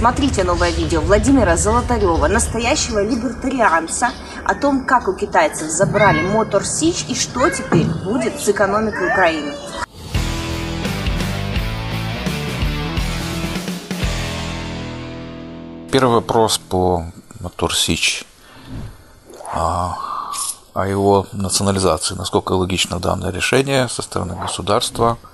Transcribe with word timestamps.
Смотрите 0.00 0.44
новое 0.44 0.70
видео 0.70 1.02
Владимира 1.02 1.58
Золотарева, 1.58 2.26
настоящего 2.26 3.04
либертарианца, 3.04 4.12
о 4.46 4.54
том, 4.54 4.86
как 4.86 5.08
у 5.08 5.12
китайцев 5.12 5.68
забрали 5.68 6.22
Мотор 6.22 6.64
Сич 6.64 7.04
и 7.10 7.14
что 7.14 7.50
теперь 7.50 7.84
будет 7.84 8.40
с 8.40 8.48
экономикой 8.48 9.08
Украины. 9.08 9.52
Первый 15.92 16.14
вопрос 16.14 16.56
по 16.56 17.04
Мотор 17.38 17.76
Сич. 17.76 18.24
А, 19.52 19.98
о 20.72 20.86
его 20.86 21.26
национализации. 21.32 22.14
Насколько 22.14 22.52
логично 22.52 23.00
данное 23.00 23.30
решение 23.30 23.86
со 23.90 24.00
стороны 24.00 24.34
государства– 24.34 25.18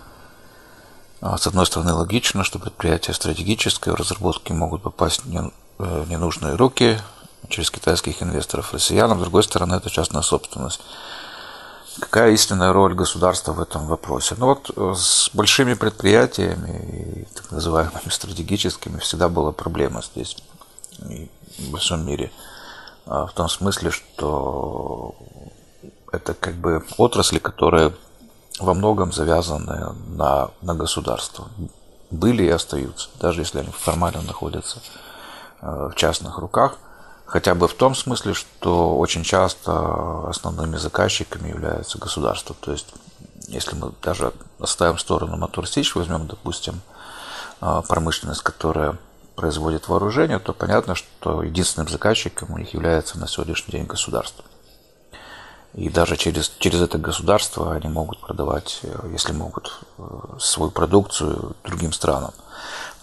с 1.21 1.47
одной 1.47 1.67
стороны, 1.67 1.93
логично, 1.93 2.45
что 2.45 2.59
предприятия 2.59 3.15
стратегические 3.15 3.95
в 3.95 3.99
разработке 3.99 4.53
могут 4.53 4.83
попасть 4.83 5.25
в 5.25 5.53
э, 5.79 6.05
ненужные 6.09 6.55
руки 6.57 6.99
через 7.49 7.71
китайских 7.71 8.23
инвесторов 8.23 8.73
россиян, 8.73 9.11
а 9.11 9.17
с 9.17 9.21
другой 9.21 9.43
стороны, 9.43 9.75
это 9.75 9.89
частная 9.89 10.23
собственность. 10.23 10.81
Какая 12.01 12.33
истинная 12.33 12.73
роль 12.73 12.95
государства 12.95 13.53
в 13.53 13.61
этом 13.61 13.87
вопросе? 13.87 14.35
Ну 14.39 14.47
вот 14.47 14.71
э, 14.77 14.95
с 14.95 15.31
большими 15.33 15.75
предприятиями 15.75 17.25
и 17.27 17.35
так 17.35 17.51
называемыми 17.51 18.11
стратегическими 18.11 18.99
всегда 18.99 19.29
была 19.29 19.53
проблема 19.53 20.03
здесь 20.03 20.37
в 20.99 21.71
большом 21.71 22.05
мире. 22.05 22.31
А, 23.07 23.27
в 23.27 23.33
том 23.33 23.49
смысле, 23.49 23.91
что 23.91 25.15
это 26.13 26.35
как 26.35 26.55
бы 26.55 26.85
отрасли, 26.99 27.39
которые 27.39 27.95
во 28.59 28.75
многом 28.75 29.13
завязаны 29.13 29.95
на, 30.09 30.51
на 30.63 30.75
государство. 30.75 31.49
Были 32.11 32.45
и 32.45 32.49
остаются, 32.49 33.09
даже 33.21 33.41
если 33.41 33.61
они 33.61 33.71
формально 33.71 34.23
находятся 34.23 34.81
э, 35.61 35.91
в 35.93 35.95
частных 35.97 36.39
руках. 36.39 36.79
Хотя 37.27 37.55
бы 37.55 37.67
в 37.67 37.75
том 37.75 37.95
смысле, 37.95 38.35
что 38.35 38.97
очень 38.97 39.25
часто 39.25 40.29
основными 40.29 40.77
заказчиками 40.77 41.49
являются 41.49 41.99
государства. 41.99 42.55
То 42.61 42.71
есть, 42.71 42.95
если 43.49 43.75
мы 43.75 43.93
даже 44.01 44.33
оставим 44.61 44.97
в 44.97 45.01
сторону 45.01 45.37
мотор 45.37 45.67
Сич, 45.69 45.95
возьмем, 45.97 46.29
допустим, 46.29 46.81
э, 47.61 47.83
промышленность, 47.89 48.43
которая 48.43 48.97
производит 49.35 49.89
вооружение, 49.89 50.39
то 50.39 50.53
понятно, 50.55 50.95
что 50.95 51.43
единственным 51.43 51.89
заказчиком 51.89 52.53
у 52.53 52.59
них 52.59 52.73
является 52.73 53.19
на 53.19 53.29
сегодняшний 53.29 53.73
день 53.73 53.87
государство. 53.87 54.45
И 55.77 55.91
даже 55.91 56.17
через, 56.17 56.51
через 56.59 56.81
это 56.81 56.97
государство 56.97 57.75
они 57.75 57.89
могут 57.89 58.19
продавать, 58.21 58.81
э, 58.83 59.09
если 59.13 59.33
могут, 59.33 59.79
э, 59.99 60.03
свою 60.41 60.71
продукцию 60.71 61.55
другим 61.65 61.93
странам. 61.93 62.33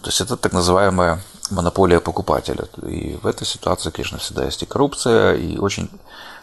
То 0.02 0.08
есть 0.08 0.20
это 0.20 0.36
так 0.36 0.52
называемая 0.52 1.22
монополия 1.50 2.00
покупателя. 2.00 2.66
И 2.82 3.16
в 3.22 3.28
этой 3.28 3.46
ситуации, 3.46 3.90
конечно, 3.90 4.18
всегда 4.18 4.44
есть 4.44 4.62
и 4.64 4.66
коррупция, 4.66 5.34
и 5.34 5.56
очень 5.56 5.88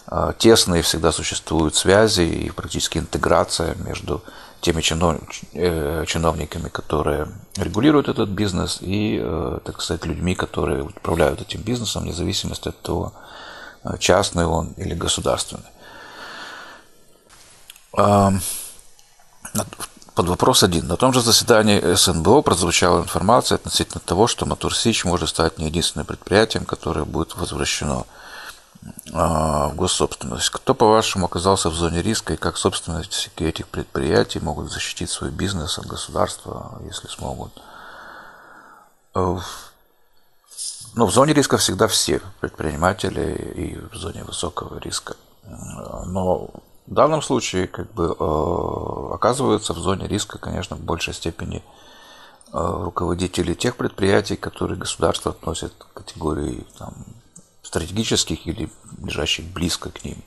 э, 0.08 0.32
тесные 0.38 0.84
всегда 0.84 1.12
существуют 1.12 1.76
связи 1.76 2.22
и 2.22 2.50
практически 2.50 2.98
интеграция 2.98 3.76
между 3.76 4.24
теми 4.62 4.82
чиновниками, 4.82 6.70
которые 6.70 7.28
регулируют 7.58 8.10
этот 8.10 8.30
бизнес, 8.30 8.78
и, 8.80 9.20
так 9.66 9.82
сказать, 9.82 10.06
людьми, 10.06 10.36
которые 10.36 10.84
управляют 10.84 11.42
этим 11.42 11.62
бизнесом, 11.62 12.04
вне 12.04 12.14
зависимости 12.14 12.68
от 12.68 12.80
того, 12.80 13.12
частный 13.98 14.46
он 14.46 14.74
или 14.78 14.94
государственный. 14.94 15.66
Под 17.92 18.42
вопрос 20.28 20.64
один. 20.64 20.88
На 20.88 20.98
том 20.98 21.14
же 21.14 21.22
заседании 21.22 21.96
СНБО 21.96 22.42
прозвучала 22.42 23.02
информация 23.02 23.56
относительно 23.56 24.02
того, 24.02 24.28
что 24.28 24.46
Мотор 24.46 24.76
Сич 24.76 25.06
может 25.06 25.30
стать 25.30 25.58
не 25.58 25.68
единственным 25.68 26.06
предприятием, 26.06 26.66
которое 26.66 27.06
будет 27.06 27.36
возвращено 27.36 28.06
а, 29.14 29.70
в 29.70 29.76
госсобственность. 29.76 30.50
Кто, 30.50 30.74
по-вашему, 30.74 31.26
оказался 31.26 31.70
в 31.70 31.76
зоне 31.76 32.02
риска 32.02 32.34
и 32.34 32.38
как 32.38 32.58
собственники 32.58 33.44
этих 33.44 33.68
предприятий 33.68 34.40
могут 34.40 34.72
защитить 34.72 35.10
свой 35.10 35.32
бизнес 35.32 35.80
от 35.80 35.86
государства, 35.86 36.80
если 36.86 37.08
смогут? 37.08 37.54
Э, 39.16 39.38
ну, 40.96 41.06
в 41.06 41.12
зоне 41.12 41.34
риска 41.34 41.58
всегда 41.58 41.88
все 41.88 42.22
предприниматели 42.42 43.54
и 43.56 43.78
в 43.78 43.96
зоне 43.96 44.24
высокого 44.24 44.78
риска. 44.80 45.16
Но 46.06 46.50
в 46.88 46.94
данном 46.94 47.22
случае 47.22 47.68
как 47.68 47.92
бы 47.94 48.16
э, 48.18 49.14
оказываются 49.14 49.74
в 49.74 49.78
зоне 49.78 50.08
риска, 50.08 50.38
конечно, 50.38 50.76
в 50.76 50.82
большей 50.82 51.14
степени 51.14 51.58
э, 51.58 51.62
руководители 52.52 53.54
тех 53.54 53.76
предприятий, 53.76 54.36
которые 54.36 54.78
государство 54.78 55.32
относит 55.32 55.74
к 55.78 55.94
категории 55.94 56.66
там, 56.78 56.94
стратегических 57.64 58.46
или 58.48 58.70
лежащих 59.02 59.46
близко 59.46 59.90
к 59.90 60.04
ним. 60.04 60.18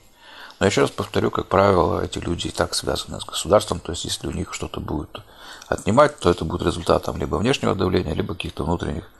Но 0.60 0.66
еще 0.66 0.82
раз 0.82 0.90
повторю, 0.90 1.30
как 1.30 1.48
правило, 1.48 2.00
эти 2.00 2.18
люди 2.18 2.46
и 2.46 2.50
так 2.50 2.74
связаны 2.74 3.20
с 3.20 3.24
государством, 3.24 3.80
то 3.80 3.92
есть 3.92 4.04
если 4.04 4.28
у 4.28 4.30
них 4.30 4.54
что-то 4.54 4.80
будет 4.80 5.20
отнимать, 5.68 6.18
то 6.18 6.30
это 6.30 6.44
будет 6.44 6.62
результатом 6.62 7.16
либо 7.16 7.36
внешнего 7.36 7.74
давления, 7.74 8.14
либо 8.14 8.34
каких-то 8.34 8.64
внутренних 8.64 9.10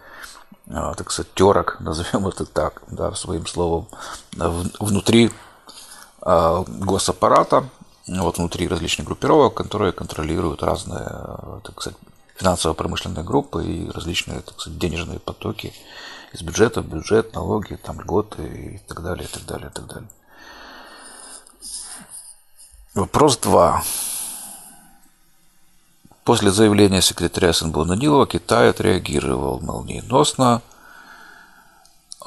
э, 0.68 0.92
так 0.96 1.10
сказать, 1.10 1.34
терок, 1.34 1.76
назовем 1.80 2.28
это 2.28 2.46
так, 2.46 2.82
да, 2.88 3.12
своим 3.14 3.46
словом, 3.46 3.88
внутри 4.32 5.32
госаппарата, 6.24 7.68
вот 8.06 8.38
внутри 8.38 8.66
различных 8.66 9.06
группировок, 9.06 9.54
которые 9.54 9.92
контролируют 9.92 10.62
разные, 10.62 11.06
э, 11.06 11.60
так 11.62 11.80
сказать, 11.80 11.98
финансово-промышленные 12.36 13.24
группы 13.24 13.64
и 13.64 13.90
различные, 13.90 14.40
так 14.40 14.58
сказать, 14.60 14.78
денежные 14.78 15.18
потоки 15.18 15.72
из 16.32 16.42
бюджета 16.42 16.80
в 16.80 16.86
бюджет, 16.86 17.34
налоги, 17.34 17.76
там, 17.76 18.00
льготы 18.00 18.42
и 18.42 18.78
так 18.88 19.02
далее, 19.02 19.26
и 19.26 19.28
так 19.28 19.44
далее, 19.44 19.68
и 19.68 19.72
так 19.72 19.86
далее. 19.86 20.08
Вопрос 22.94 23.36
2. 23.38 23.82
После 26.24 26.50
заявления 26.50 27.02
секретаря 27.02 27.52
СНБ 27.52 27.76
Нанилова 27.84 28.26
Китай 28.26 28.70
отреагировал 28.70 29.60
молниеносно– 29.60 30.62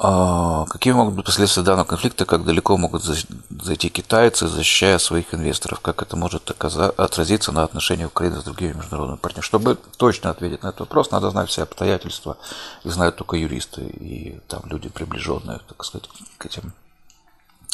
а 0.00 0.64
какие 0.66 0.92
могут 0.92 1.14
быть 1.14 1.26
последствия 1.26 1.64
данного 1.64 1.84
конфликта, 1.84 2.24
как 2.24 2.44
далеко 2.44 2.76
могут 2.76 3.02
зайти 3.02 3.88
китайцы, 3.88 4.46
защищая 4.46 4.96
своих 4.98 5.34
инвесторов? 5.34 5.80
Как 5.80 6.02
это 6.02 6.16
может 6.16 6.50
отразиться 6.50 7.50
на 7.50 7.64
отношении 7.64 8.04
Украины 8.04 8.40
с 8.40 8.44
другими 8.44 8.74
международными 8.74 9.18
партнерами? 9.18 9.44
Чтобы 9.44 9.76
точно 9.96 10.30
ответить 10.30 10.62
на 10.62 10.68
этот 10.68 10.80
вопрос, 10.80 11.10
надо 11.10 11.30
знать 11.30 11.48
все 11.48 11.64
обстоятельства. 11.64 12.36
Их 12.84 12.92
знают 12.92 13.16
только 13.16 13.36
юристы 13.36 13.80
и 13.80 14.40
там 14.46 14.62
люди, 14.66 14.88
приближенные, 14.88 15.58
так 15.66 15.84
сказать, 15.84 16.08
к 16.38 16.46
этим 16.46 16.72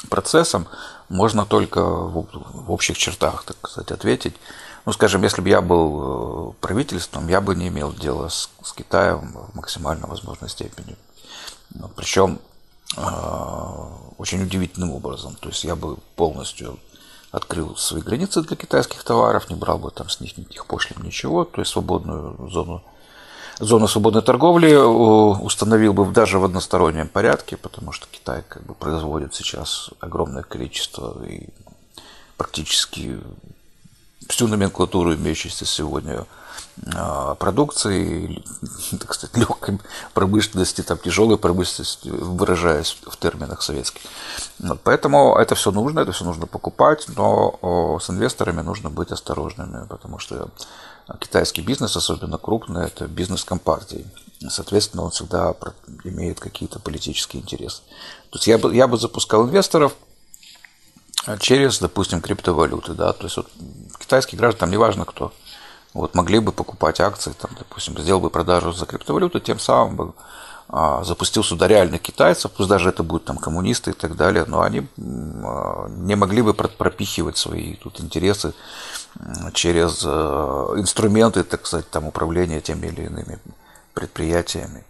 процессам. 0.08 0.66
Можно 1.10 1.44
только 1.44 1.84
в 1.84 2.72
общих 2.72 2.96
чертах, 2.96 3.44
так 3.44 3.56
сказать, 3.68 3.92
ответить. 3.92 4.34
Ну, 4.86 4.92
скажем, 4.92 5.22
если 5.22 5.42
бы 5.42 5.50
я 5.50 5.60
был 5.60 6.50
э, 6.50 6.52
правительством, 6.60 7.28
я 7.28 7.42
бы 7.42 7.54
не 7.54 7.68
имел 7.68 7.92
дела 7.92 8.28
с, 8.28 8.48
с 8.62 8.72
Китаем 8.72 9.32
в 9.32 9.54
максимально 9.54 10.06
возможной 10.06 10.48
степени. 10.48 10.96
Ну, 11.74 11.90
Причем 11.94 12.40
а, 12.96 13.90
очень 14.18 14.42
удивительным 14.42 14.92
образом. 14.92 15.36
То 15.40 15.48
есть 15.48 15.64
я 15.64 15.76
бы 15.76 15.96
полностью 16.16 16.78
открыл 17.30 17.76
свои 17.76 18.00
границы 18.00 18.42
для 18.42 18.56
китайских 18.56 19.02
товаров, 19.02 19.50
не 19.50 19.56
брал 19.56 19.78
бы 19.78 19.90
там 19.90 20.08
с 20.08 20.20
них 20.20 20.36
никаких 20.38 20.66
пошлин, 20.66 21.02
ничего, 21.02 21.44
то 21.44 21.60
есть 21.60 21.72
свободную 21.72 22.48
зону, 22.48 22.84
зону 23.58 23.88
свободной 23.88 24.22
торговли 24.22 24.70
э, 24.70 24.80
установил 24.80 25.92
бы 25.92 26.06
даже 26.06 26.38
в 26.38 26.44
одностороннем 26.44 27.08
порядке, 27.08 27.56
потому 27.56 27.90
что 27.90 28.06
Китай 28.08 28.44
как 28.48 28.64
бы 28.64 28.74
производит 28.74 29.34
сейчас 29.34 29.90
огромное 29.98 30.44
количество 30.44 31.24
и 31.24 31.48
практически 32.36 33.18
всю 34.28 34.46
номенклатуру, 34.46 35.14
имеющуюся 35.14 35.66
сегодня 35.66 36.26
продукции, 37.38 38.42
так 38.98 39.14
сказать, 39.14 39.36
легкой 39.36 39.78
промышленности, 40.12 40.82
там, 40.82 40.98
тяжелой 40.98 41.38
промышленности, 41.38 42.08
выражаясь 42.08 42.96
в 43.06 43.16
терминах 43.16 43.62
советских. 43.62 44.02
Вот, 44.58 44.80
поэтому 44.82 45.36
это 45.36 45.54
все 45.54 45.70
нужно, 45.70 46.00
это 46.00 46.12
все 46.12 46.24
нужно 46.24 46.46
покупать, 46.46 47.06
но 47.16 47.98
с 48.02 48.10
инвесторами 48.10 48.62
нужно 48.62 48.90
быть 48.90 49.12
осторожными, 49.12 49.86
потому 49.86 50.18
что 50.18 50.50
китайский 51.20 51.62
бизнес, 51.62 51.96
особенно 51.96 52.38
крупный, 52.38 52.86
это 52.86 53.06
бизнес 53.06 53.44
компартии. 53.44 54.06
Соответственно, 54.48 55.04
он 55.04 55.10
всегда 55.10 55.54
имеет 56.02 56.40
какие-то 56.40 56.80
политические 56.80 57.42
интересы. 57.42 57.82
То 58.30 58.38
есть 58.38 58.46
я 58.46 58.58
бы, 58.58 58.74
я 58.74 58.88
бы 58.88 58.98
запускал 58.98 59.44
инвесторов 59.44 59.94
через, 61.40 61.78
допустим, 61.78 62.20
криптовалюты. 62.20 62.94
Да? 62.94 63.12
То 63.12 63.24
есть 63.24 63.36
вот 63.36 63.48
китайские 63.98 64.38
граждане, 64.38 64.60
там 64.60 64.70
неважно 64.70 65.04
кто– 65.04 65.32
вот 65.94 66.14
могли 66.14 66.40
бы 66.40 66.52
покупать 66.52 67.00
акции, 67.00 67.32
там, 67.40 67.52
допустим, 67.56 67.96
сделал 67.98 68.20
бы 68.20 68.28
продажу 68.28 68.72
за 68.72 68.84
криптовалюту, 68.84 69.40
тем 69.40 69.58
самым 69.60 69.96
бы 69.96 70.12
а, 70.68 71.04
запустил 71.04 71.44
сюда 71.44 71.68
реальных 71.68 72.02
китайцев, 72.02 72.50
пусть 72.50 72.68
даже 72.68 72.88
это 72.88 73.02
будут 73.04 73.26
там 73.26 73.38
коммунисты 73.38 73.90
и 73.90 73.94
так 73.94 74.16
далее, 74.16 74.44
но 74.46 74.62
они 74.62 74.88
а, 74.98 75.88
не 75.88 76.16
могли 76.16 76.42
бы 76.42 76.52
пропихивать 76.52 77.36
свои 77.36 77.76
тут 77.76 78.00
интересы 78.00 78.54
через 79.52 80.02
а, 80.04 80.74
инструменты, 80.76 81.44
так 81.44 81.64
сказать, 81.66 81.88
там, 81.90 82.06
управления 82.06 82.60
теми 82.60 82.88
или 82.88 83.02
иными 83.02 83.38
предприятиями 83.94 84.84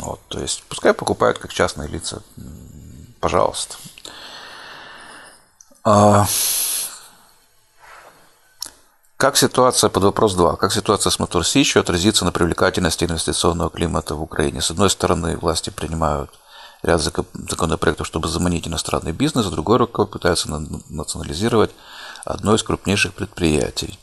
Вот, 0.00 0.20
то 0.28 0.40
есть 0.40 0.64
пускай 0.68 0.92
покупают 0.92 1.38
как 1.38 1.52
частные 1.52 1.88
лица, 1.88 2.22
пожалуйста. 3.20 3.76
А, 5.84 6.26
как 9.20 9.36
ситуация, 9.36 9.90
под 9.90 10.04
вопрос 10.04 10.34
2, 10.34 10.56
как 10.56 10.72
ситуация 10.72 11.10
с 11.10 11.18
Мотор 11.18 11.44
Сичью 11.44 11.80
отразится 11.80 12.24
на 12.24 12.32
привлекательности 12.32 13.04
инвестиционного 13.04 13.68
климата 13.68 14.14
в 14.14 14.22
Украине? 14.22 14.62
С 14.62 14.70
одной 14.70 14.88
стороны, 14.88 15.36
власти 15.36 15.68
принимают 15.68 16.30
ряд 16.82 17.02
законопроектов, 17.02 18.06
чтобы 18.06 18.28
заманить 18.28 18.66
иностранный 18.66 19.12
бизнес, 19.12 19.44
с 19.44 19.50
другой 19.50 19.76
рукой 19.76 20.06
пытаются 20.06 20.48
национализировать 20.88 21.70
одно 22.24 22.54
из 22.54 22.62
крупнейших 22.62 23.12
предприятий. 23.12 23.98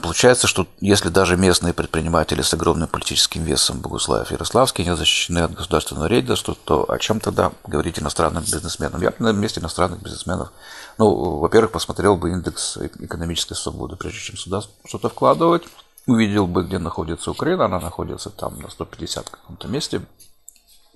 Получается, 0.00 0.46
что 0.46 0.68
если 0.80 1.08
даже 1.08 1.36
местные 1.36 1.72
предприниматели 1.72 2.40
с 2.40 2.54
огромным 2.54 2.88
политическим 2.88 3.42
весом 3.42 3.80
Богуслав 3.80 4.30
Ярославский 4.30 4.84
не 4.84 4.94
защищены 4.94 5.40
от 5.40 5.54
государственного 5.54 6.06
рейдерства, 6.06 6.54
то 6.64 6.88
о 6.88 6.98
чем 6.98 7.18
тогда 7.18 7.50
говорить 7.66 7.98
иностранным 7.98 8.44
бизнесменам? 8.44 9.02
Я 9.02 9.12
на 9.18 9.32
месте 9.32 9.60
иностранных 9.60 10.00
бизнесменов 10.00 10.52
ну, 10.98 11.38
во-первых, 11.38 11.72
посмотрел 11.72 12.16
бы 12.16 12.30
индекс 12.30 12.76
экономической 12.76 13.54
свободы, 13.54 13.96
прежде 13.96 14.20
чем 14.20 14.36
сюда 14.36 14.62
что-то 14.84 15.08
вкладывать. 15.08 15.64
Увидел 16.06 16.46
бы, 16.46 16.64
где 16.64 16.78
находится 16.78 17.30
Украина. 17.30 17.66
Она 17.66 17.80
находится 17.80 18.30
там 18.30 18.60
на 18.60 18.68
150 18.68 19.30
каком-то 19.30 19.68
месте. 19.68 20.02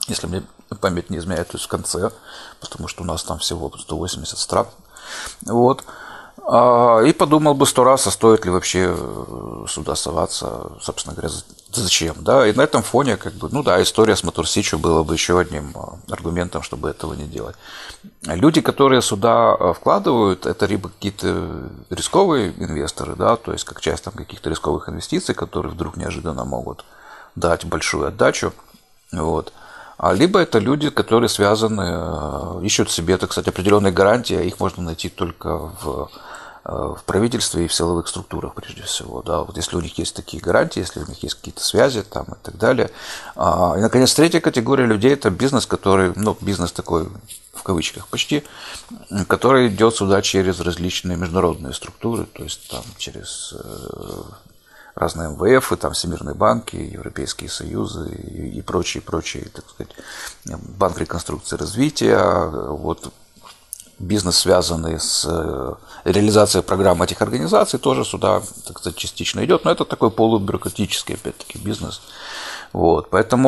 Если 0.09 0.27
мне 0.27 0.43
память 0.81 1.11
не 1.11 1.19
изменяет, 1.19 1.49
то 1.49 1.57
есть 1.57 1.65
в 1.65 1.69
конце, 1.69 2.11
потому 2.61 2.89
что 2.89 3.03
у 3.03 3.07
нас 3.07 3.25
там 3.25 3.39
всего 3.39 3.73
180 3.77 4.39
стран. 4.39 4.67
Вот. 5.43 5.85
А, 6.49 7.01
и 7.01 7.13
подумал 7.13 7.55
бы 7.55 7.67
сто 7.67 7.83
раз, 7.83 8.07
а 8.07 8.13
стоит 8.13 8.45
ли 8.45 8.53
вообще 8.53 8.95
э, 8.97 9.65
сюда 9.69 9.97
соваться, 9.97 10.71
собственно 10.81 11.17
говоря, 11.17 11.35
зачем. 11.73 12.15
Да? 12.21 12.47
И 12.47 12.53
на 12.53 12.61
этом 12.61 12.85
фоне, 12.85 13.17
как 13.17 13.33
бы, 13.35 13.49
ну 13.51 13.65
да, 13.65 13.83
история 13.83 14.15
с 14.15 14.23
Моторсичью 14.23 14.79
была 14.79 15.03
бы 15.03 15.13
еще 15.13 15.41
одним 15.41 15.73
а, 15.75 15.99
аргументом, 16.09 16.63
чтобы 16.63 16.89
этого 16.89 17.15
не 17.15 17.25
делать. 17.25 17.57
Люди, 18.23 18.61
которые 18.61 19.03
сюда 19.03 19.55
а, 19.55 19.73
вкладывают, 19.73 20.47
это 20.47 20.67
либо 20.67 20.89
какие-то 20.89 21.69
рисковые 21.91 22.55
инвесторы, 22.59 23.17
да, 23.17 23.35
то 23.35 23.53
есть 23.53 23.65
как 23.65 23.81
часть 23.81 24.05
там, 24.05 24.15
каких-то 24.15 24.49
рисковых 24.49 24.89
инвестиций, 24.89 25.35
которые 25.35 25.73
вдруг 25.73 25.97
неожиданно 25.97 26.45
могут 26.45 26.85
дать 27.35 27.65
большую 27.65 28.07
отдачу. 28.07 28.53
Вот. 29.11 29.53
А 29.99 30.13
либо 30.13 30.39
это 30.39 30.61
люди, 30.61 30.91
которые 30.91 31.29
связаны, 31.29 32.65
ищут 32.65 32.91
себе, 32.91 33.17
так 33.17 33.33
сказать, 33.33 33.49
определенные 33.49 33.93
гарантии, 33.93 34.37
а 34.37 34.43
их 34.43 34.61
можно 34.61 34.85
найти 34.85 35.09
только 35.09 35.57
в 35.57 36.11
в 36.69 37.05
правительстве 37.05 37.65
и 37.65 37.69
в 37.69 37.75
силовых 37.75 38.09
структурах 38.09 38.55
прежде 38.55 38.83
всего. 38.83 39.23
Да, 39.23 39.43
вот 39.43 39.57
если 39.57 39.77
у 39.77 39.81
них 39.81 39.97
есть 39.99 40.17
такие 40.17 40.43
гарантии, 40.43 40.81
если 40.81 41.01
у 41.01 41.07
них 41.07 41.23
есть 41.23 41.37
какие-то 41.37 41.63
связи 41.63 42.03
там, 42.03 42.25
и 42.25 42.37
так 42.43 42.57
далее. 42.59 42.91
А, 43.37 43.75
и, 43.79 43.81
наконец, 43.81 44.13
третья 44.15 44.41
категория 44.41 44.87
людей– 44.87 45.13
это 45.13 45.31
бизнес, 45.31 45.67
который, 45.67 46.13
ну, 46.17 46.37
бизнес 46.41 46.73
такой 46.73 47.09
в 47.53 47.63
кавычках 47.63 48.09
почти, 48.09 48.45
который 49.29 49.69
идет 49.69 49.95
сюда 49.95 50.23
через 50.23 50.61
различные 50.61 51.17
международные 51.17 51.73
структуры, 51.73 52.27
то 52.27 52.43
есть 52.43 52.69
там 52.69 52.83
через 52.99 53.55
э, 53.59 54.23
разные 54.95 55.31
МВФ, 55.31 55.73
и 55.73 55.77
там 55.77 55.93
Всемирные 55.93 56.35
банки, 56.35 56.77
Европейские 56.77 57.49
союзы 57.49 58.13
и, 58.13 58.61
прочие, 58.63 59.03
прочие, 59.03 59.49
так 59.49 59.65
сказать, 59.71 59.95
Банк 60.79 60.99
реконструкции 60.99 61.57
развития, 61.57 62.47
вот 62.49 63.13
бизнес, 63.99 64.39
связанный 64.39 65.01
с 65.01 65.27
э, 65.29 65.75
реализацией 66.05 66.63
программ 66.63 67.03
этих 67.03 67.23
организаций, 67.23 67.79
тоже 67.79 68.05
сюда, 68.05 68.43
так 68.67 68.79
сказать, 68.79 68.99
частично 68.99 69.45
идет. 69.45 69.65
Но 69.65 69.71
это 69.71 69.85
такой 69.85 70.11
полубюрократический, 70.11 71.15
опять-таки, 71.15 71.59
бизнес. 71.59 72.03
Вот. 72.73 73.11
Поэтому 73.11 73.47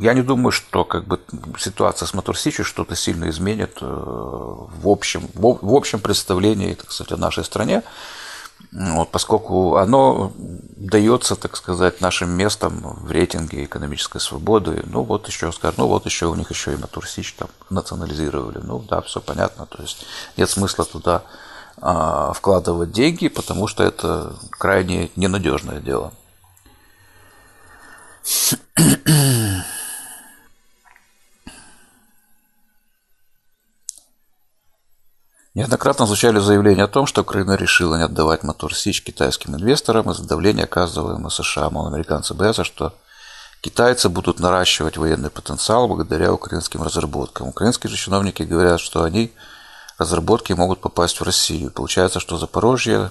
я 0.00 0.14
не 0.14 0.22
думаю, 0.22 0.50
что 0.50 0.84
как 0.84 1.04
бы, 1.04 1.20
ситуация 1.58 2.06
с 2.06 2.14
Моторсичью 2.14 2.64
что-то 2.64 2.96
сильно 2.96 3.28
изменит 3.28 3.78
э, 3.82 3.86
в 3.86 4.88
общем, 4.88 5.28
в 5.34 5.74
общем 5.74 6.00
представлении 6.00 6.74
так 6.74 6.90
сказать, 6.90 7.12
о 7.12 7.16
нашей 7.18 7.44
стране. 7.44 7.82
Вот, 8.72 9.10
поскольку 9.10 9.76
оно 9.76 10.32
дается, 10.36 11.34
так 11.34 11.56
сказать, 11.56 12.00
нашим 12.00 12.30
местом 12.30 12.80
в 13.02 13.10
рейтинге 13.10 13.64
экономической 13.64 14.20
свободы. 14.20 14.82
Ну, 14.86 15.02
вот 15.02 15.26
еще 15.28 15.50
скажу, 15.52 15.74
ну, 15.78 15.86
вот 15.88 16.06
еще 16.06 16.26
у 16.26 16.34
них 16.34 16.50
еще 16.50 16.72
и 16.72 16.76
Матурсич 16.76 17.34
там 17.34 17.48
национализировали. 17.68 18.58
Ну, 18.62 18.78
да, 18.78 19.00
все 19.00 19.20
понятно. 19.20 19.66
То 19.66 19.82
есть 19.82 20.06
нет 20.36 20.48
смысла 20.48 20.84
туда 20.84 21.22
а, 21.78 22.32
вкладывать 22.32 22.92
деньги, 22.92 23.28
потому 23.28 23.66
что 23.66 23.82
это 23.82 24.36
крайне 24.50 25.10
ненадежное 25.16 25.80
дело. 25.80 26.12
Неоднократно 35.60 36.06
звучали 36.06 36.38
заявления 36.38 36.84
о 36.84 36.88
том, 36.88 37.04
что 37.04 37.20
Украина 37.20 37.54
решила 37.54 37.96
не 37.96 38.04
отдавать 38.04 38.42
мотор 38.42 38.74
Сич 38.74 39.02
китайским 39.02 39.54
инвесторам 39.54 40.10
из-за 40.10 40.26
давления, 40.26 40.64
оказываемого 40.64 41.28
США. 41.28 41.68
Мол, 41.68 41.86
американцы 41.86 42.32
боятся, 42.32 42.64
что 42.64 42.94
китайцы 43.60 44.08
будут 44.08 44.40
наращивать 44.40 44.96
военный 44.96 45.28
потенциал 45.28 45.86
благодаря 45.86 46.32
украинским 46.32 46.82
разработкам. 46.82 47.48
Украинские 47.48 47.90
же 47.90 47.98
чиновники 47.98 48.42
говорят, 48.42 48.80
что 48.80 49.02
они 49.02 49.34
разработки 49.98 50.54
могут 50.54 50.80
попасть 50.80 51.20
в 51.20 51.24
Россию. 51.24 51.70
Получается, 51.70 52.20
что 52.20 52.38
Запорожье 52.38 53.10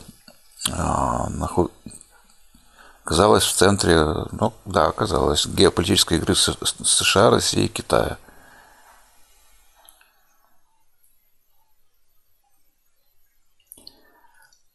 а, 0.72 1.30
наход... 1.30 1.72
оказалось 3.06 3.44
в 3.44 3.54
центре, 3.54 4.04
ну 4.31 4.54
да, 4.66 4.88
оказалось, 4.88 5.45
геополитической 5.45 6.18
игры 6.18 6.34
США, 6.34 7.30
России 7.30 7.66
и 7.66 7.68
Китая– 7.68 8.18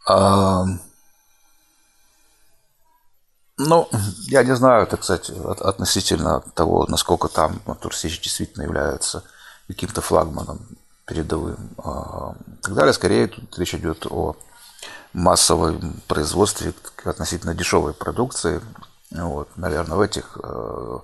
А, 0.07 0.65
ну, 3.57 3.89
я 4.27 4.43
не 4.43 4.55
знаю, 4.57 4.87
так 4.87 5.05
сказать, 5.05 5.31
относительно 5.31 6.41
того, 6.55 6.87
насколько 6.89 7.29
там 7.29 7.61
Турсич 7.81 8.21
действительно 8.21 8.63
является 8.65 9.23
каким-то 9.69 10.01
флагманом 10.01 10.67
передовым 11.07 11.71
и 11.79 12.63
так 12.63 12.75
далее. 12.75 12.93
Скорее, 12.93 13.29
тут 13.29 13.59
речь 13.59 13.75
идет 13.75 14.07
о 14.11 14.37
массовом 15.13 16.03
производстве 16.09 16.75
относительно 17.05 17.55
дешевой 17.55 17.95
продукции. 17.95 18.61
Вот, 19.11 19.49
наверное, 19.57 19.97
в 19.97 20.01
этих 20.01 20.37
э, 20.43 20.99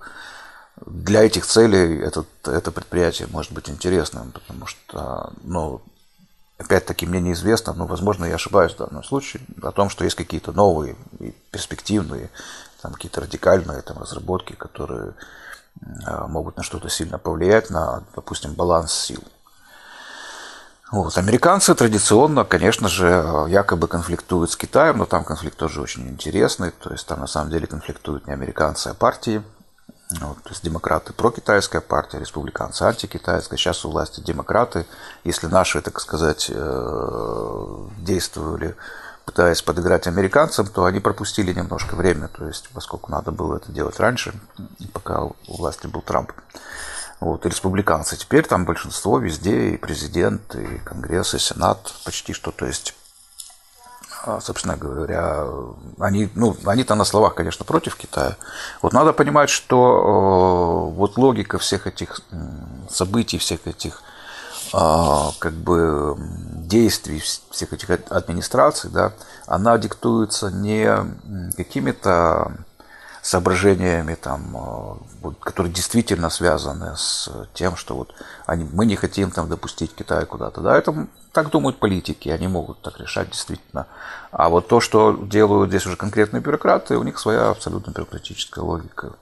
для 0.85 1.23
этих 1.23 1.47
целей 1.47 2.00
этот, 2.00 2.26
это 2.45 2.73
предприятие 2.73 3.28
может 3.30 3.52
быть 3.52 3.71
интересным, 3.71 4.33
потому 4.33 4.66
что 4.66 5.33
ну, 5.42 5.80
опять-таки 6.61 7.07
мне 7.07 7.21
неизвестно, 7.21 7.73
но, 7.73 7.87
возможно, 7.87 8.26
я 8.26 8.35
ошибаюсь 8.35 8.75
в 8.75 8.79
данном 8.79 9.02
случае, 9.02 9.43
о 9.62 9.73
том, 9.73 9.88
что 9.90 10.05
есть 10.05 10.17
какие-то 10.17 10.52
новые 10.52 10.97
и 11.19 11.33
перспективные, 11.50 12.31
там, 12.83 12.93
какие-то 12.93 13.23
радикальные 13.23 13.83
там, 13.83 13.99
разработки, 13.99 14.52
которые 14.52 15.14
а, 16.07 16.26
могут 16.26 16.57
на 16.57 16.62
что-то 16.62 16.88
сильно 16.88 17.19
повлиять, 17.19 17.71
на, 17.71 18.05
допустим, 18.14 18.55
баланс 18.55 18.93
сил. 18.93 19.23
Вот. 20.93 21.17
Американцы 21.17 21.75
традиционно, 21.75 22.45
конечно 22.45 22.88
же, 22.88 23.47
якобы 23.49 23.87
конфликтуют 23.87 24.50
с 24.50 24.57
Китаем, 24.57 24.99
но 24.99 25.07
там 25.07 25.25
конфликт 25.25 25.57
тоже 25.57 25.81
очень 25.81 26.09
интересный. 26.09 26.73
То 26.73 26.90
есть 26.90 27.07
там 27.07 27.21
на 27.21 27.29
самом 27.29 27.50
деле 27.50 27.69
конфликтуют 27.69 28.26
не 28.26 28.33
американцы, 28.33 28.88
а 28.88 28.95
партии. 28.95 29.43
Вот, 30.19 30.43
то 30.43 30.50
есть 30.50 30.64
демократы 30.64 31.12
прокитайская 31.12 31.81
партия, 31.81 32.19
республиканцы 32.19 32.83
антикитайская. 32.83 33.57
Сейчас 33.57 33.85
у 33.85 33.90
власти 33.90 34.21
демократы. 34.21 34.87
Если 35.23 35.47
наши, 35.47 35.81
так 35.83 36.00
сказать, 36.00 36.50
э, 36.52 37.87
действовали, 37.99 38.75
пытаясь 39.25 39.62
подыграть 39.62 40.09
американцам, 40.09 40.67
то 40.67 40.85
они 40.85 40.99
пропустили 40.99 41.52
немножко 41.52 41.95
время. 41.95 42.26
То 42.26 42.47
есть, 42.47 42.71
поскольку 42.75 43.12
надо 43.12 43.31
было 43.31 43.57
это 43.57 43.71
делать 43.71 44.00
раньше, 44.00 44.35
пока 44.93 45.23
у 45.23 45.37
власти 45.47 45.87
был 45.87 46.02
Трамп. 46.02 46.33
Вот, 47.21 47.47
и 47.47 47.49
республиканцы. 47.49 48.17
Теперь 48.17 48.47
там 48.47 48.64
большинство 48.64 49.19
везде, 49.19 49.71
и 49.71 49.76
президент, 49.76 50.55
и 50.57 50.79
Конгресс, 50.79 51.35
и 51.35 51.38
Сенат 51.38 51.95
почти 52.05 52.33
что. 52.33 52.50
То 52.50 52.67
есть 52.67 52.97
собственно 54.41 54.77
говоря, 54.77 55.47
они, 55.99 56.31
ну, 56.35 56.57
они-то 56.67 56.95
на 56.95 57.05
словах, 57.05 57.35
конечно, 57.35 57.65
против 57.65 57.97
Китая. 57.97 58.37
Вот 58.83 58.93
надо 58.93 59.12
понимать, 59.12 59.50
что 59.50 60.91
вот 60.95 61.17
логика 61.17 61.59
всех 61.59 61.87
этих 61.87 62.21
событий, 62.89 63.39
всех 63.39 63.67
этих 63.67 64.03
а, 64.73 65.33
как 65.39 65.55
бы 65.55 66.17
действий 66.71 67.23
всех 67.50 67.73
этих 67.73 67.91
администраций, 68.11 68.91
да, 68.91 69.12
она 69.47 69.77
диктуется 69.79 70.50
не 70.50 70.89
какими-то 71.57 72.53
соображениями, 73.23 74.15
там, 74.15 75.00
э, 75.23 75.31
которые 75.41 75.73
действительно 75.73 76.31
связаны 76.31 76.97
с 76.97 77.31
тем, 77.55 77.77
что 77.77 77.97
вот 77.97 78.15
они, 78.47 78.69
мы 78.73 78.87
не 78.87 78.97
хотим 78.97 79.31
там 79.31 79.49
допустить 79.49 79.95
Китай 79.95 80.25
куда-то. 80.27 80.61
Да, 80.61 80.77
это 80.77 81.07
так 81.33 81.50
думают 81.50 81.79
политики, 81.79 82.29
они 82.29 82.49
могут 82.49 82.81
так 82.83 82.99
решать 82.99 83.31
действительно. 83.31 83.87
А 84.31 84.49
вот 84.49 84.69
то, 84.69 84.81
что 84.81 85.12
делают 85.12 85.71
здесь 85.71 85.87
уже 85.87 85.97
конкретные 85.97 86.41
бюрократы, 86.41 86.97
у 86.97 87.03
них 87.03 87.19
своя 87.19 87.50
абсолютно 87.50 87.91
бюрократическая 87.91 88.65
логика. 88.65 89.12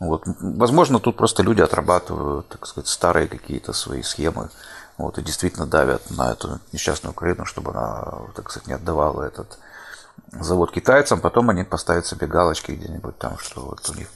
Вот. 0.00 0.22
Возможно, 0.40 1.00
тут 1.00 1.16
просто 1.16 1.42
люди 1.42 1.60
отрабатывают, 1.60 2.48
так 2.48 2.66
сказать, 2.66 2.88
старые 2.88 3.26
какие-то 3.26 3.72
свои 3.72 4.02
схемы, 4.02 4.48
вот, 4.96 5.18
и 5.18 5.22
действительно 5.22 5.66
давят 5.66 6.10
на 6.10 6.32
эту 6.32 6.60
несчастную 6.72 7.12
Украину, 7.12 7.44
чтобы 7.44 7.72
она, 7.72 8.04
так 8.34 8.50
сказать, 8.50 8.68
не 8.68 8.74
отдавала 8.74 9.22
этот 9.22 9.58
завод 10.32 10.70
китайцам, 10.70 11.20
потом 11.20 11.50
они 11.50 11.64
поставят 11.64 12.06
себе 12.06 12.26
галочки 12.26 12.72
где-нибудь 12.72 13.18
там, 13.18 13.38
что 13.38 13.62
вот 13.62 13.88
у 13.90 13.94
них, 13.94 14.08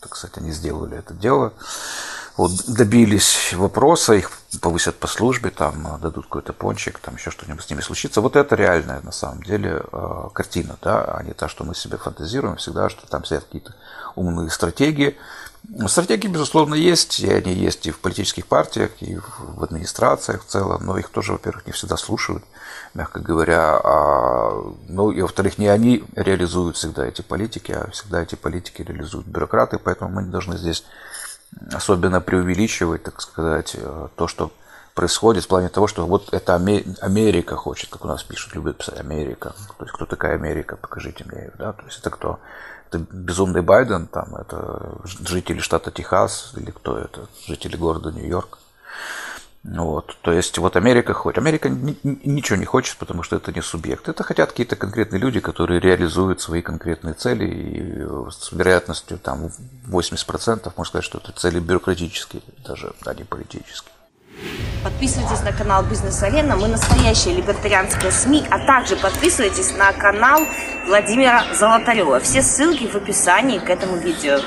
так 0.00 0.16
сказать, 0.16 0.38
они 0.38 0.52
сделали 0.52 0.98
это 0.98 1.14
дело, 1.14 1.52
вот, 2.36 2.52
добились 2.66 3.54
вопроса, 3.54 4.12
их 4.12 4.30
повысят 4.60 4.96
по 4.96 5.06
службе, 5.06 5.50
там 5.50 5.98
дадут 6.02 6.26
какой-то 6.26 6.52
пончик, 6.52 6.98
там 6.98 7.16
еще 7.16 7.30
что-нибудь 7.30 7.64
с 7.64 7.70
ними 7.70 7.80
случится. 7.80 8.20
Вот 8.20 8.36
это 8.36 8.54
реальная 8.54 9.00
на 9.00 9.12
самом 9.12 9.42
деле 9.42 9.82
э, 9.90 10.28
картина, 10.34 10.76
да, 10.82 11.02
а 11.02 11.22
не 11.22 11.32
та, 11.32 11.48
что 11.48 11.64
мы 11.64 11.74
себе 11.74 11.96
фантазируем 11.96 12.56
всегда, 12.56 12.90
что 12.90 13.06
там 13.06 13.24
сидят 13.24 13.44
какие-то 13.44 13.74
умные 14.16 14.50
стратегии. 14.50 15.16
Стратегии, 15.88 16.28
безусловно, 16.28 16.74
есть, 16.74 17.20
и 17.20 17.30
они 17.30 17.52
есть 17.52 17.86
и 17.86 17.90
в 17.90 17.98
политических 17.98 18.46
партиях, 18.46 18.90
и 19.00 19.18
в 19.38 19.64
администрациях 19.64 20.44
в 20.44 20.46
целом, 20.46 20.84
но 20.84 20.98
их 20.98 21.08
тоже, 21.08 21.32
во-первых, 21.32 21.66
не 21.66 21.72
всегда 21.72 21.96
слушают, 21.96 22.44
мягко 22.94 23.20
говоря, 23.20 23.80
а, 23.82 24.72
ну 24.88 25.10
и, 25.10 25.20
во-вторых, 25.20 25.58
не 25.58 25.68
они 25.68 26.04
реализуют 26.14 26.76
всегда 26.76 27.06
эти 27.06 27.22
политики, 27.22 27.72
а 27.72 27.90
всегда 27.90 28.22
эти 28.22 28.36
политики 28.36 28.82
реализуют 28.82 29.26
бюрократы, 29.26 29.78
поэтому 29.78 30.10
мы 30.10 30.22
не 30.22 30.30
должны 30.30 30.56
здесь 30.56 30.84
особенно 31.72 32.20
преувеличивать, 32.20 33.02
так 33.02 33.20
сказать, 33.20 33.76
э, 33.78 34.08
то, 34.16 34.28
что 34.28 34.52
происходит 34.94 35.44
в 35.44 35.48
плане 35.48 35.68
того, 35.68 35.86
что 35.86 36.06
вот 36.06 36.32
это 36.32 36.54
Америка 36.54 37.56
хочет, 37.56 37.90
как 37.90 38.04
у 38.04 38.08
нас 38.08 38.22
пишут, 38.22 38.54
любят 38.54 38.78
писать 38.78 38.98
Америка. 38.98 39.54
То 39.78 39.84
есть, 39.84 39.92
кто 39.92 40.06
такая 40.06 40.34
Америка, 40.34 40.76
покажите 40.76 41.24
мне 41.24 41.42
ее, 41.42 41.52
да, 41.58 41.72
то 41.72 41.84
есть, 41.84 41.98
это 42.00 42.10
кто? 42.10 42.40
Безумный 42.92 43.62
Байден, 43.62 44.06
там, 44.06 44.34
это 44.36 44.98
жители 45.04 45.60
штата 45.60 45.90
Техас, 45.90 46.52
или 46.56 46.70
кто 46.70 46.98
это, 46.98 47.26
жители 47.46 47.76
города 47.76 48.10
Нью-Йорк. 48.12 48.58
Вот. 49.64 50.16
То 50.22 50.32
есть 50.32 50.58
вот 50.58 50.76
Америка 50.76 51.12
хочет. 51.12 51.38
Америка 51.38 51.68
ничего 51.68 52.56
не 52.56 52.64
хочет, 52.64 52.96
потому 52.98 53.24
что 53.24 53.36
это 53.36 53.52
не 53.52 53.62
субъект. 53.62 54.08
Это 54.08 54.22
хотят 54.22 54.50
какие-то 54.50 54.76
конкретные 54.76 55.20
люди, 55.20 55.40
которые 55.40 55.80
реализуют 55.80 56.40
свои 56.40 56.62
конкретные 56.62 57.14
цели. 57.14 57.46
И 57.46 58.30
с 58.30 58.52
вероятностью 58.52 59.18
там 59.18 59.50
80% 59.88 60.72
можно 60.76 60.84
сказать, 60.84 61.04
что 61.04 61.18
это 61.18 61.32
цели 61.32 61.58
бюрократические, 61.58 62.42
даже, 62.64 62.92
а 63.04 63.14
не 63.14 63.24
политические. 63.24 63.95
Подписывайтесь 64.82 65.42
на 65.42 65.52
канал 65.52 65.82
Бизнес 65.84 66.22
Арена. 66.22 66.56
Мы 66.56 66.68
настоящая 66.68 67.34
либертарианская 67.34 68.10
СМИ. 68.10 68.44
А 68.50 68.58
также 68.60 68.96
подписывайтесь 68.96 69.76
на 69.76 69.92
канал 69.92 70.42
Владимира 70.86 71.42
Золотарева. 71.54 72.20
Все 72.20 72.42
ссылки 72.42 72.86
в 72.86 72.94
описании 72.94 73.58
к 73.58 73.68
этому 73.68 73.96
видео. 73.96 74.38